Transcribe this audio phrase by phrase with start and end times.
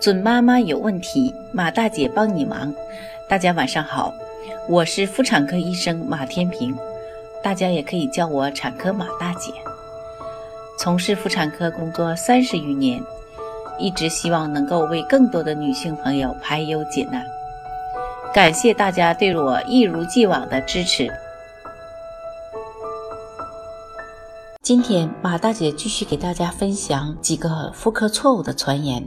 [0.00, 2.72] 准妈妈有问题，马大姐帮你忙。
[3.28, 4.10] 大家晚上好，
[4.66, 6.74] 我是妇产科医生马天平，
[7.42, 9.52] 大家也可以叫我产科马大姐。
[10.78, 12.98] 从事妇产科工作三十余年，
[13.78, 17.22] 一直希望能够为更多的女性朋友排忧解难。
[18.32, 21.12] 感谢大家对我一如既往的支持。
[24.62, 29.06] 今天马大姐继续给大家分享几个妇科错误的传言。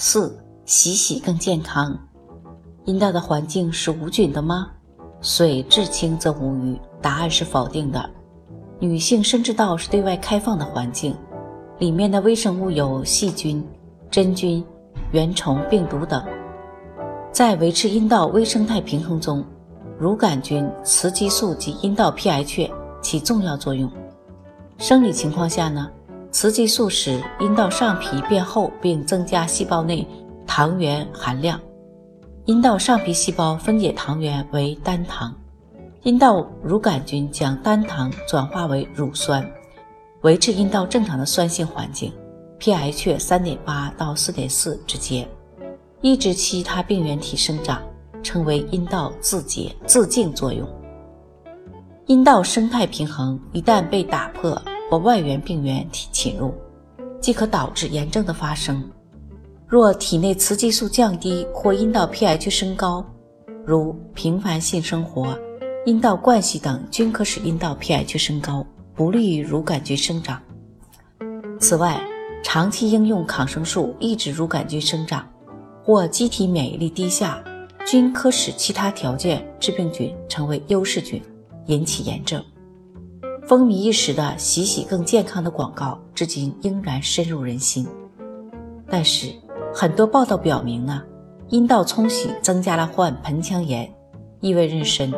[0.00, 1.98] 四洗洗更健康，
[2.84, 4.68] 阴道的环境是无菌的吗？
[5.20, 8.08] 水至清则无鱼，答案是否定的。
[8.78, 11.16] 女性生殖道是对外开放的环境，
[11.80, 13.66] 里面的微生物有细菌、
[14.08, 14.64] 真菌、
[15.10, 16.24] 原虫、病毒等，
[17.32, 19.44] 在维持阴道微生态平衡中，
[19.98, 22.70] 乳杆菌、雌激素及阴道 pH
[23.02, 23.90] 起重要作用。
[24.78, 25.90] 生理情况下呢？
[26.30, 30.06] 雌激素使阴道上皮变厚，并增加细胞内
[30.46, 31.60] 糖原含量。
[32.44, 35.34] 阴道上皮细胞分解糖原为单糖，
[36.02, 39.44] 阴道乳杆菌将单糖转化为乳酸，
[40.22, 42.12] 维持阴道正常的酸性环境
[42.58, 45.28] ，pH 三点八到四点四之间，
[46.00, 47.82] 抑制其他病原体生长，
[48.22, 50.66] 称为阴道自洁自净作用。
[52.06, 54.60] 阴道生态平衡一旦被打破。
[54.88, 56.54] 或外源病原体侵入，
[57.20, 58.82] 即可导致炎症的发生。
[59.66, 63.04] 若体内雌激素降低或阴道 pH 升高，
[63.66, 65.38] 如频繁性生活、
[65.84, 68.64] 阴道灌洗等，均可使阴道 pH 升高，
[68.94, 70.40] 不利于乳杆菌生长。
[71.60, 72.00] 此外，
[72.42, 75.28] 长期应用抗生素抑制乳杆菌生长，
[75.84, 77.42] 或机体免疫力低下，
[77.84, 81.22] 均可使其他条件致病菌成为优势菌，
[81.66, 82.42] 引起炎症。
[83.48, 87.88] 风靡一时的“洗洗更健康”的广告，至今仍然深入人心。
[88.90, 89.32] 但是，
[89.74, 91.02] 很多报道表明呢，
[91.48, 93.90] 阴道冲洗增加了患盆腔炎、
[94.40, 95.10] 异位妊娠、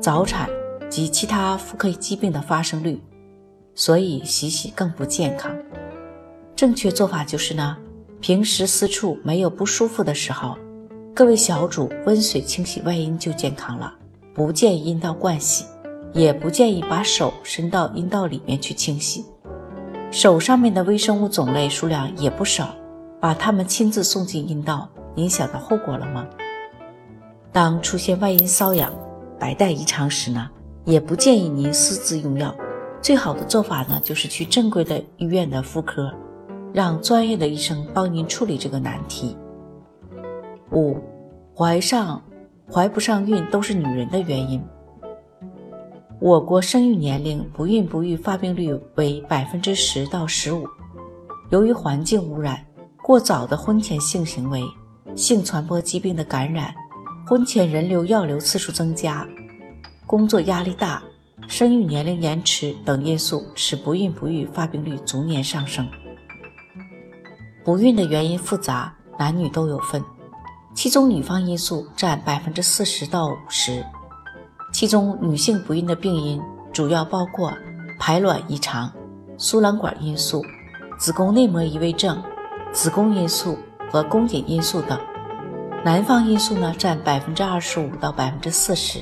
[0.00, 0.48] 早产
[0.88, 3.02] 及其他妇科疾病的发生率，
[3.74, 5.52] 所以洗洗更不健康。
[6.54, 7.76] 正确做法就是呢，
[8.20, 10.56] 平时私处没有不舒服的时候，
[11.12, 13.92] 各位小主温水清洗外阴就健康了，
[14.32, 15.64] 不建议阴道灌洗。
[16.12, 19.24] 也不建议把手伸到阴道里面去清洗，
[20.10, 22.74] 手上面的微生物种类数量也不少，
[23.20, 26.26] 把它们亲自送进阴道，您想到后果了吗？
[27.50, 28.92] 当出现外阴瘙痒、
[29.38, 30.50] 白带异常时呢，
[30.84, 32.54] 也不建议您私自用药，
[33.00, 36.12] 最好的做法呢，就是去正规的医院的妇科，
[36.72, 39.36] 让专业的医生帮您处理这个难题。
[40.72, 40.96] 五，
[41.54, 42.22] 怀上
[42.70, 44.62] 怀不上孕都是女人的原因。
[46.24, 50.68] 我国生育年龄不孕不育发病率为百分之十到十五。
[51.50, 52.64] 由于环境污染、
[53.02, 54.62] 过早的婚前性行为、
[55.16, 56.72] 性传播疾病的感染、
[57.26, 59.26] 婚前人流药流次数增加、
[60.06, 61.02] 工作压力大、
[61.48, 65.84] 生育年龄延迟等因素，使不孕不育发病率逐年上升。
[67.64, 70.00] 不孕的原因复杂，男女都有份，
[70.72, 73.84] 其中女方因素占百分之四十到五十。
[74.82, 77.52] 其中，女性不孕的病因主要包括
[78.00, 78.90] 排卵异常、
[79.38, 80.44] 输卵管因素、
[80.98, 82.20] 子宫内膜异位症、
[82.72, 83.56] 子宫因素
[83.92, 84.98] 和宫颈因素等。
[85.84, 88.98] 男方因素呢，占百分之二十五到百分之四十。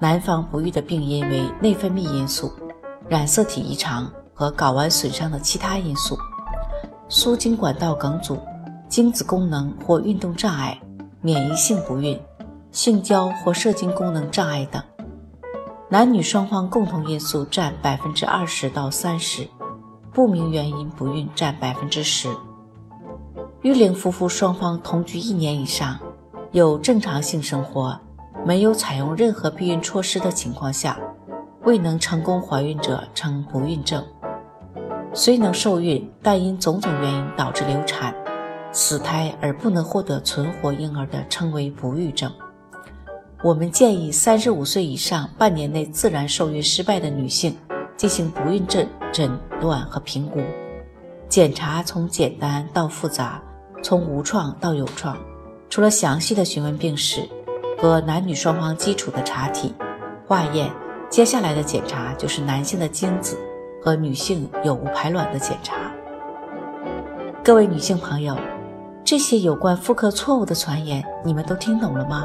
[0.00, 2.50] 男方不育的病因为内分泌因素、
[3.10, 6.16] 染色体异常和睾丸损伤的其他因素、
[7.10, 8.38] 输精管道梗阻、
[8.88, 10.80] 精子功能或运动障碍、
[11.20, 12.18] 免疫性不孕。
[12.70, 14.82] 性交或射精功能障碍等，
[15.88, 19.48] 男女双方共同因素占百分之二十到三十，
[20.12, 22.28] 不明原因不孕占百分之十。
[23.62, 25.98] 育龄夫妇双方同居一年以上，
[26.52, 27.98] 有正常性生活，
[28.44, 30.98] 没有采用任何避孕措施的情况下，
[31.64, 34.04] 未能成功怀孕者称不孕症。
[35.14, 38.14] 虽能受孕，但因种种原因导致流产、
[38.70, 42.30] 死胎而不能获得存活婴儿的，称为不育症。
[43.40, 47.56] 我们建议三十五岁以上、半年内自然受孕失败的女性
[47.96, 49.30] 进行不孕症诊
[49.60, 50.40] 断和评估。
[51.28, 53.40] 检查从简单到复杂，
[53.80, 55.16] 从无创到有创。
[55.70, 57.28] 除了详细的询问病史
[57.80, 59.72] 和男女双方基础的查体、
[60.26, 60.68] 化验，
[61.08, 63.38] 接下来的检查就是男性的精子
[63.80, 65.76] 和女性有无排卵的检查。
[67.44, 68.36] 各位女性朋友，
[69.04, 72.24] 这些有关妇科错误的传言，你们都听懂了吗？